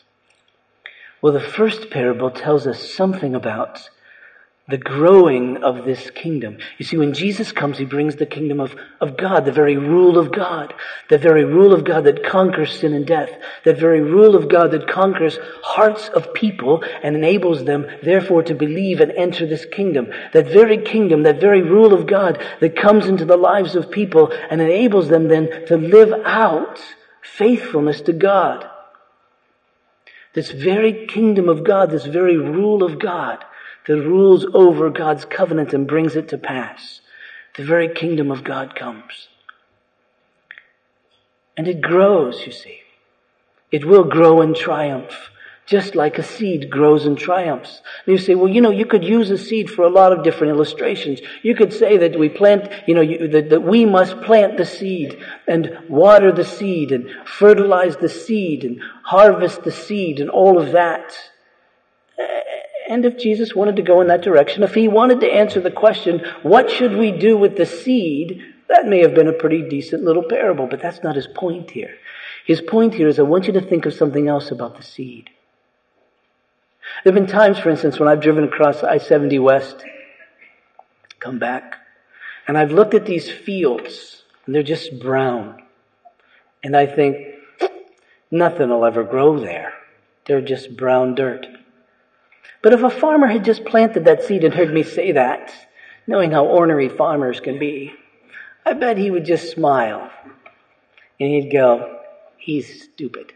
[1.23, 3.89] Well, the first parable tells us something about
[4.69, 6.59] the growing of this kingdom.
[6.77, 10.19] You see, when Jesus comes, he brings the kingdom of, of God, the very rule
[10.19, 10.75] of God,
[11.09, 13.31] the very rule of God that conquers sin and death,
[13.65, 18.55] the very rule of God that conquers hearts of people and enables them, therefore, to
[18.57, 20.09] believe and enter this kingdom.
[20.33, 24.33] That very kingdom, that very rule of God that comes into the lives of people
[24.51, 26.81] and enables them then to live out
[27.23, 28.69] faithfulness to God.
[30.37, 33.43] This very kingdom of God, this very rule of God,
[33.87, 37.01] that rules over God's covenant and brings it to pass.
[37.57, 39.29] The very kingdom of God comes.
[41.57, 42.81] And it grows, you see.
[43.73, 45.31] It will grow in triumph,
[45.67, 47.83] just like a seed grows and triumphs.
[48.07, 50.23] And you say, well, you know, you could use a seed for a lot of
[50.23, 51.21] different illustrations.
[51.43, 54.65] You could say that we plant, you know, you, that, that we must plant the
[54.65, 60.61] seed and water the seed and fertilize the seed and harvest the seed and all
[60.61, 61.13] of that.
[62.89, 65.73] And if Jesus wanted to go in that direction, if he wanted to answer the
[65.73, 68.41] question, what should we do with the seed?
[68.69, 71.97] That may have been a pretty decent little parable, but that's not his point here.
[72.45, 75.31] His point here is I want you to think of something else about the seed.
[77.05, 79.85] There have been times, for instance, when I've driven across I-70 West,
[81.21, 81.77] come back,
[82.49, 85.63] and I've looked at these fields, and they're just brown.
[86.65, 87.19] And I think,
[88.31, 89.73] nothing will ever grow there.
[90.27, 91.47] They're just brown dirt.
[92.63, 95.53] But if a farmer had just planted that seed and heard me say that,
[96.07, 97.93] knowing how ornery farmers can be,
[98.65, 100.11] I bet he would just smile.
[101.21, 102.01] And he'd go,
[102.37, 103.33] he's stupid.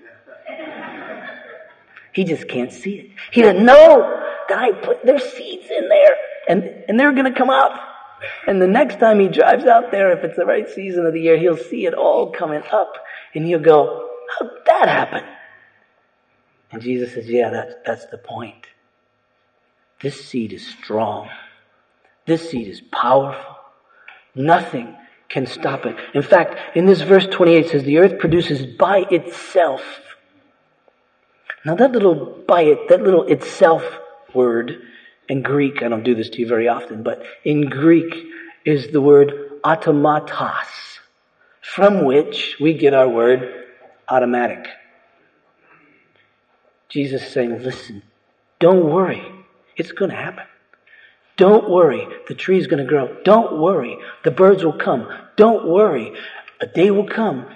[2.12, 3.10] He just can't see it.
[3.30, 6.16] He doesn't know that I put their seeds in there
[6.48, 7.72] and, and they're going to come up.
[8.46, 11.20] And the next time he drives out there, if it's the right season of the
[11.20, 12.92] year, he'll see it all coming up
[13.34, 15.24] and he'll go, how'd that happen?
[16.72, 18.66] And Jesus says, yeah, that's, that's the point.
[20.02, 21.28] This seed is strong.
[22.26, 23.56] This seed is powerful.
[24.34, 24.96] Nothing
[25.28, 25.96] can stop it.
[26.14, 29.82] In fact, in this verse 28 says the earth produces by itself.
[31.64, 33.84] Now that little by it, that little itself
[34.34, 34.82] word
[35.28, 38.14] in Greek, I don't do this to you very often, but in Greek
[38.64, 40.98] is the word automatos,
[41.60, 43.66] from which we get our word
[44.08, 44.66] automatic.
[46.88, 48.02] Jesus is saying, listen,
[48.58, 49.22] don't worry.
[49.76, 50.44] It's going to happen.
[51.36, 52.06] Don't worry.
[52.28, 53.16] The tree's going to grow.
[53.22, 53.96] Don't worry.
[54.24, 55.08] The birds will come.
[55.36, 56.12] Don't worry.
[56.60, 57.46] A day will come.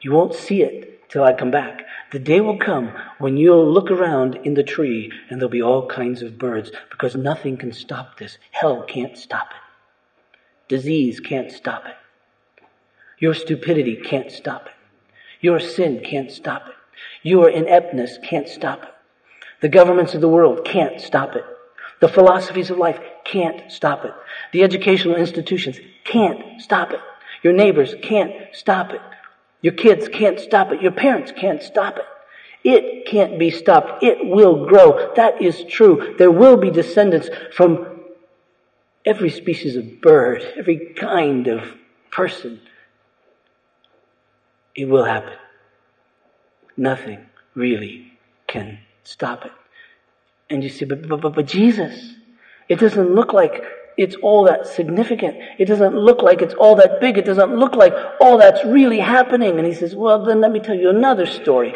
[0.00, 1.81] You won't see it till I come back.
[2.12, 5.86] The day will come when you'll look around in the tree and there'll be all
[5.86, 8.36] kinds of birds because nothing can stop this.
[8.50, 10.68] Hell can't stop it.
[10.68, 11.96] Disease can't stop it.
[13.18, 14.72] Your stupidity can't stop it.
[15.40, 16.74] Your sin can't stop it.
[17.22, 18.94] Your ineptness can't stop it.
[19.62, 21.44] The governments of the world can't stop it.
[22.00, 24.12] The philosophies of life can't stop it.
[24.52, 27.00] The educational institutions can't stop it.
[27.42, 29.00] Your neighbors can't stop it.
[29.62, 30.82] Your kids can't stop it.
[30.82, 32.04] Your parents can't stop it.
[32.64, 34.02] It can't be stopped.
[34.02, 35.12] It will grow.
[35.16, 36.14] That is true.
[36.18, 38.00] There will be descendants from
[39.04, 41.74] every species of bird, every kind of
[42.10, 42.60] person.
[44.74, 45.34] It will happen.
[46.76, 48.12] Nothing really
[48.46, 49.52] can stop it.
[50.50, 52.14] And you say, but, but, but, but Jesus,
[52.68, 53.62] it doesn't look like
[53.96, 55.36] it's all that significant.
[55.58, 57.18] It doesn't look like it's all that big.
[57.18, 59.58] It doesn't look like all that's really happening.
[59.58, 61.74] And he says, well, then let me tell you another story.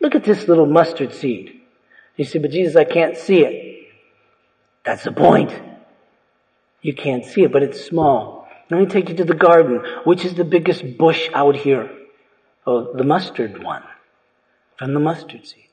[0.00, 1.60] Look at this little mustard seed.
[2.16, 3.88] You say, but Jesus, I can't see it.
[4.84, 5.52] That's the point.
[6.82, 8.48] You can't see it, but it's small.
[8.70, 9.82] Let me take you to the garden.
[10.04, 11.90] Which is the biggest bush out here?
[12.66, 13.82] Oh, the mustard one.
[14.76, 15.68] From the mustard seed.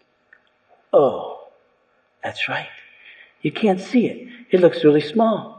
[0.91, 1.47] Oh,
[2.23, 2.69] that's right.
[3.41, 4.27] You can't see it.
[4.49, 5.54] It looks really small.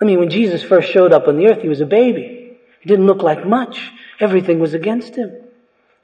[0.00, 2.56] I mean, when Jesus first showed up on the earth, he was a baby.
[2.80, 3.90] He didn't look like much.
[4.20, 5.32] Everything was against him.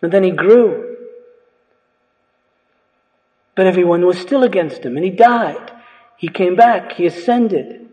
[0.03, 0.97] And then he grew.
[3.55, 5.70] But everyone was still against him, and he died.
[6.16, 6.92] He came back.
[6.92, 7.88] He ascended.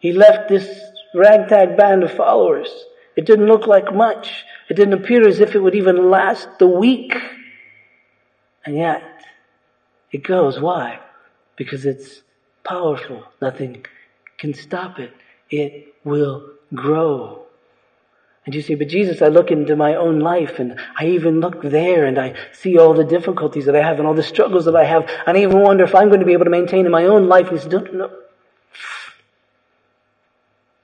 [0.00, 0.68] He left this
[1.14, 2.68] ragtag band of followers.
[3.14, 4.44] It didn't look like much.
[4.68, 7.14] It didn't appear as if it would even last the week.
[8.66, 9.24] And yet,
[10.10, 10.58] it goes.
[10.58, 10.98] Why?
[11.56, 12.22] Because it's
[12.64, 13.24] powerful.
[13.40, 13.86] Nothing
[14.38, 15.12] can stop it.
[15.50, 17.44] It will grow.
[18.46, 21.62] And you say, but Jesus, I look into my own life and I even look
[21.62, 24.76] there and I see all the difficulties that I have and all the struggles that
[24.76, 25.10] I have.
[25.26, 27.26] And I even wonder if I'm going to be able to maintain in my own
[27.26, 27.48] life.
[27.48, 28.10] He says, don't, no.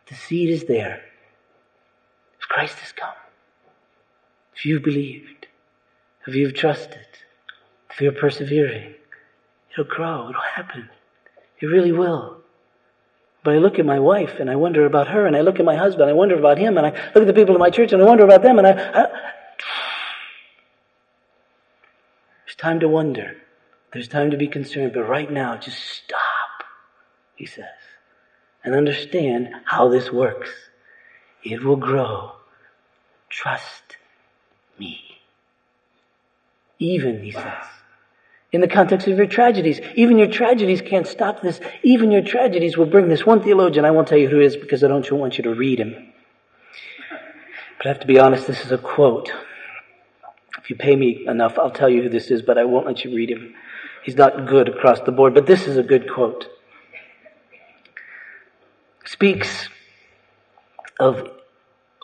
[0.09, 1.03] The seed is there.
[2.41, 3.15] If Christ has come,
[4.57, 5.47] if you've believed,
[6.27, 7.07] if you've trusted,
[7.91, 8.95] if you're persevering,
[9.73, 10.89] it'll grow, it'll happen.
[11.61, 12.40] It really will.
[13.43, 15.65] But I look at my wife and I wonder about her, and I look at
[15.65, 17.93] my husband, I wonder about him, and I look at the people in my church
[17.93, 19.07] and I wonder about them, and I, I
[22.47, 23.37] there's time to wonder.
[23.93, 26.65] There's time to be concerned, but right now, just stop,
[27.35, 27.65] he says,
[28.63, 30.51] and understand how this works.
[31.43, 32.33] It will grow.
[33.31, 33.97] Trust
[34.79, 35.01] me.
[36.79, 37.65] Even, he says,
[38.53, 39.81] in the context of your tragedies.
[39.95, 41.61] Even your tragedies can't stop this.
[41.83, 43.25] Even your tragedies will bring this.
[43.25, 45.55] One theologian, I won't tell you who it is because I don't want you to
[45.55, 46.13] read him.
[47.79, 49.33] But I have to be honest, this is a quote.
[50.59, 53.05] If you pay me enough, I'll tell you who this is, but I won't let
[53.05, 53.55] you read him.
[54.03, 56.47] He's not good across the board, but this is a good quote.
[59.05, 59.69] Speaks
[60.99, 61.31] of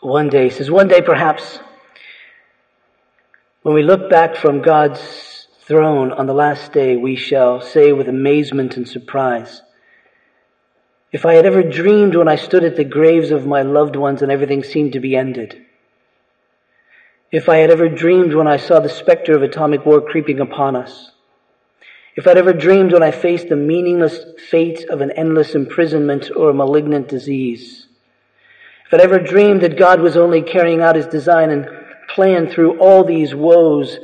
[0.01, 1.59] one day, says, one day perhaps,
[3.63, 5.36] when we look back from God's
[5.67, 9.61] throne on the last day, we shall say with amazement and surprise,
[11.11, 14.21] if I had ever dreamed when I stood at the graves of my loved ones
[14.21, 15.61] and everything seemed to be ended,
[17.31, 20.77] if I had ever dreamed when I saw the specter of atomic war creeping upon
[20.77, 21.11] us,
[22.15, 26.49] if I'd ever dreamed when I faced the meaningless fate of an endless imprisonment or
[26.49, 27.87] a malignant disease,
[28.85, 31.67] if I'd ever dreamed that God was only carrying out his design and
[32.07, 33.97] plan through all these woes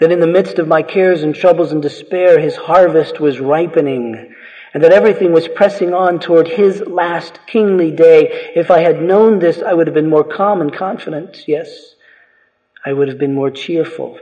[0.00, 4.34] that in the midst of my cares and troubles and despair, his harvest was ripening,
[4.72, 8.50] and that everything was pressing on toward his last kingly day.
[8.56, 11.46] If I had known this, I would have been more calm and confident.
[11.46, 11.94] Yes,
[12.84, 14.18] I would have been more cheerful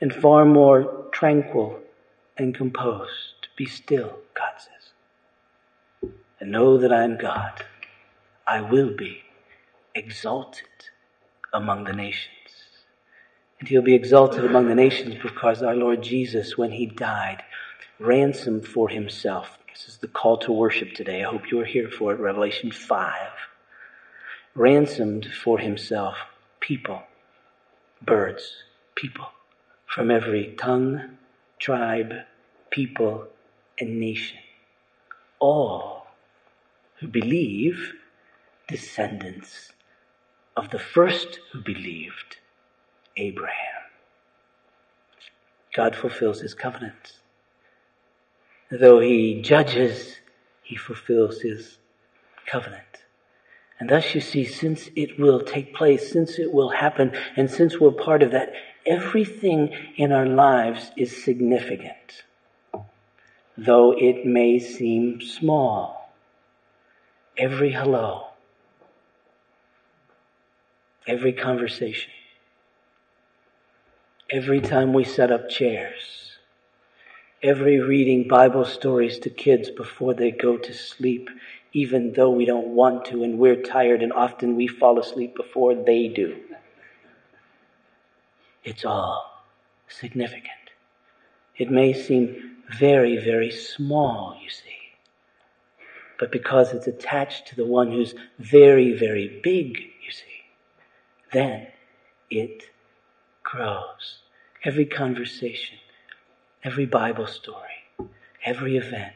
[0.00, 1.80] and far more tranquil
[2.36, 3.48] and composed.
[3.56, 7.64] Be still, God says, and know that I am God.
[8.46, 9.22] I will be
[9.94, 10.66] exalted
[11.52, 12.41] among the nations.
[13.62, 17.44] And he'll be exalted among the nations because our Lord Jesus, when he died,
[18.00, 19.56] ransomed for himself.
[19.72, 21.22] This is the call to worship today.
[21.22, 22.18] I hope you are here for it.
[22.18, 23.14] Revelation 5.
[24.56, 26.16] Ransomed for himself
[26.58, 27.04] people,
[28.04, 28.64] birds,
[28.96, 29.26] people
[29.86, 31.18] from every tongue,
[31.60, 32.14] tribe,
[32.72, 33.28] people,
[33.78, 34.38] and nation.
[35.38, 36.08] All
[36.98, 37.94] who believe,
[38.66, 39.70] descendants
[40.56, 42.38] of the first who believed
[43.16, 43.82] Abraham.
[45.74, 47.18] God fulfills his covenant.
[48.70, 50.16] Though he judges,
[50.62, 51.78] he fulfills his
[52.46, 52.82] covenant.
[53.78, 57.80] And thus you see, since it will take place, since it will happen, and since
[57.80, 58.52] we're part of that,
[58.86, 62.22] everything in our lives is significant.
[63.56, 66.12] Though it may seem small.
[67.36, 68.28] Every hello.
[71.06, 72.12] Every conversation
[74.32, 76.38] every time we set up chairs,
[77.42, 81.28] every reading Bible stories to kids before they go to sleep,
[81.74, 85.74] even though we don't want to and we're tired and often we fall asleep before
[85.74, 86.40] they do.
[88.64, 89.44] It's all
[89.86, 90.48] significant.
[91.58, 94.62] It may seem very, very small, you see.
[96.18, 100.46] But because it's attached to the one who's very, very big, you see,
[101.32, 101.66] then
[102.30, 102.62] it
[103.42, 104.21] grows
[104.64, 105.78] every conversation,
[106.64, 108.08] every Bible story,
[108.44, 109.14] every event,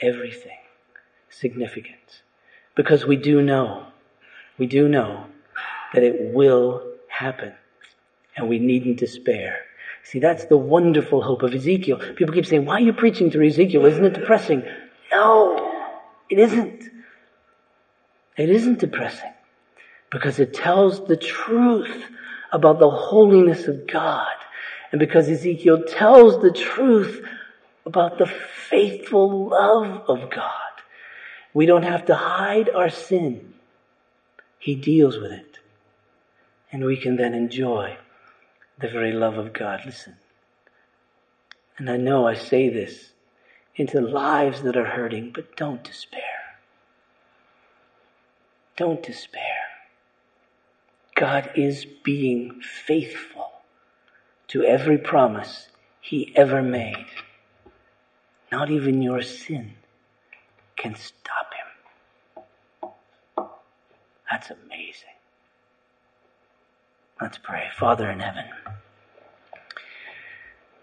[0.00, 0.58] everything
[1.30, 2.22] significant.
[2.74, 3.86] Because we do know,
[4.58, 5.26] we do know
[5.92, 7.52] that it will happen.
[8.36, 9.58] And we needn't despair.
[10.04, 11.98] See, that's the wonderful hope of Ezekiel.
[12.16, 13.84] People keep saying, why are you preaching through Ezekiel?
[13.84, 14.62] Isn't it depressing?
[15.10, 15.90] No,
[16.30, 16.84] it isn't.
[18.38, 19.32] It isn't depressing
[20.10, 22.04] because it tells the truth
[22.52, 24.26] about the holiness of God.
[24.90, 27.26] And because Ezekiel tells the truth
[27.86, 30.50] about the faithful love of God.
[31.54, 33.54] We don't have to hide our sin.
[34.58, 35.58] He deals with it.
[36.70, 37.96] And we can then enjoy
[38.78, 39.80] the very love of God.
[39.84, 40.16] Listen.
[41.78, 43.12] And I know I say this
[43.76, 46.22] into lives that are hurting, but don't despair.
[48.76, 49.51] Don't despair.
[51.22, 53.52] God is being faithful
[54.48, 55.68] to every promise
[56.00, 57.06] he ever made.
[58.50, 59.74] Not even your sin
[60.74, 62.90] can stop him.
[64.28, 65.14] That's amazing.
[67.20, 67.68] Let's pray.
[67.76, 68.46] Father in heaven,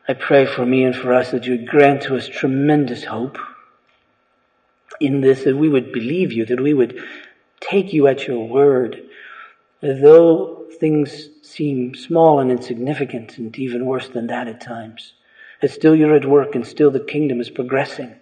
[0.07, 3.37] I pray for me and for us that you would grant to us tremendous hope
[5.01, 6.97] in this, that we would believe you, that we would
[7.59, 9.03] take you at your word,
[9.81, 15.13] though things seem small and insignificant and even worse than that at times,
[15.61, 18.15] that still you're at work and still the kingdom is progressing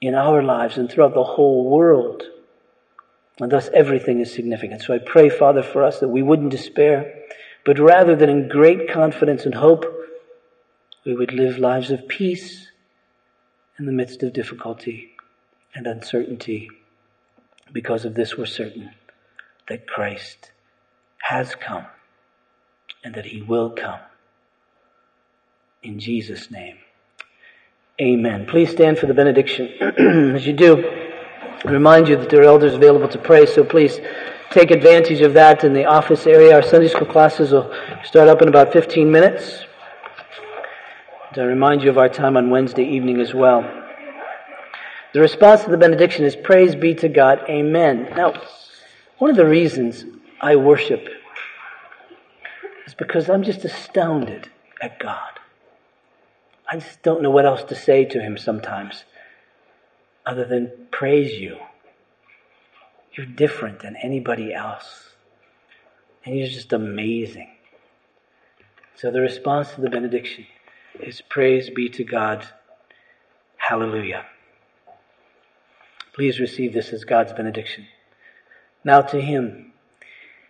[0.00, 2.22] in our lives and throughout the whole world.
[3.40, 4.82] And thus everything is significant.
[4.82, 7.22] So I pray, Father, for us that we wouldn't despair,
[7.64, 9.86] but rather that in great confidence and hope,
[11.04, 12.68] we would live lives of peace
[13.78, 15.10] in the midst of difficulty
[15.74, 16.70] and uncertainty.
[17.72, 18.90] Because of this, we're certain
[19.68, 20.52] that Christ
[21.22, 21.86] has come
[23.02, 24.00] and that he will come.
[25.82, 26.78] In Jesus' name.
[28.00, 28.46] Amen.
[28.46, 29.68] Please stand for the benediction.
[30.34, 30.84] As you do,
[31.64, 34.00] I remind you that there are elders available to pray, so please
[34.50, 36.54] take advantage of that in the office area.
[36.54, 39.64] Our Sunday school classes will start up in about 15 minutes.
[41.30, 43.62] And I remind you of our time on Wednesday evening as well.
[45.12, 47.40] The response to the benediction is praise be to God.
[47.48, 48.08] Amen.
[48.16, 48.34] Now,
[49.18, 50.04] one of the reasons
[50.40, 51.08] I worship
[52.86, 54.50] is because I'm just astounded
[54.80, 55.40] at God.
[56.68, 59.04] I just don't know what else to say to Him sometimes
[60.26, 61.58] other than praise you.
[63.12, 65.10] You're different than anybody else.
[66.24, 67.50] And you're just amazing.
[68.96, 70.46] So the response to the benediction
[70.98, 72.48] is praise be to God.
[73.56, 74.24] Hallelujah.
[76.14, 77.86] Please receive this as God's benediction.
[78.84, 79.72] Now to Him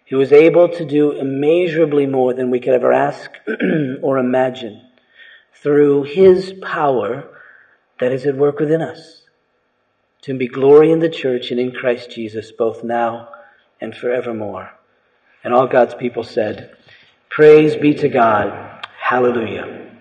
[0.08, 3.30] who is able to do immeasurably more than we could ever ask
[4.02, 4.82] or imagine
[5.54, 7.24] through His power
[8.00, 9.22] that is at work within us
[10.22, 13.28] to be glory in the church and in Christ Jesus, both now
[13.80, 14.70] and forevermore.
[15.42, 16.76] And all God's people said,
[17.28, 18.86] Praise be to God.
[18.98, 19.93] Hallelujah.